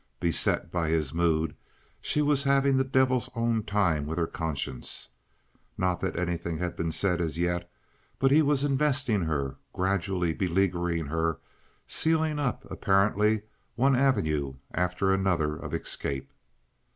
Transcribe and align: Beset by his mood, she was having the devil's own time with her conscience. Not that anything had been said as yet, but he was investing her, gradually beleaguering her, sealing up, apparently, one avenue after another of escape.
Beset 0.19 0.71
by 0.71 0.89
his 0.89 1.13
mood, 1.13 1.55
she 2.01 2.23
was 2.23 2.41
having 2.41 2.75
the 2.75 2.83
devil's 2.83 3.29
own 3.35 3.61
time 3.61 4.07
with 4.07 4.17
her 4.17 4.25
conscience. 4.25 5.09
Not 5.77 5.99
that 5.99 6.17
anything 6.17 6.57
had 6.57 6.75
been 6.75 6.91
said 6.91 7.21
as 7.21 7.37
yet, 7.37 7.71
but 8.17 8.31
he 8.31 8.41
was 8.41 8.63
investing 8.63 9.21
her, 9.21 9.57
gradually 9.73 10.33
beleaguering 10.33 11.05
her, 11.05 11.37
sealing 11.85 12.39
up, 12.39 12.65
apparently, 12.71 13.43
one 13.75 13.95
avenue 13.95 14.55
after 14.73 15.13
another 15.13 15.55
of 15.55 15.71
escape. 15.71 16.33